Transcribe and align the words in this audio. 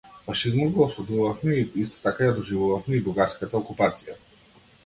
Фашизмот 0.27 0.71
го 0.77 0.83
осудувавме 0.85 1.57
и 1.59 1.67
исто 1.83 2.01
така 2.07 2.31
ја 2.31 2.33
доживувавме 2.39 2.99
и 3.01 3.05
бугарската 3.11 3.61
окупација. 3.63 4.21